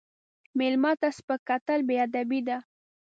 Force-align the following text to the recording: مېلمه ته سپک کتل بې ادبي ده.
مېلمه 0.57 0.91
ته 1.01 1.07
سپک 1.17 1.39
کتل 1.49 1.79
بې 1.87 1.95
ادبي 2.05 2.39
ده. 2.47 2.57